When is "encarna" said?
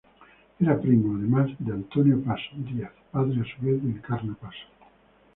3.91-4.33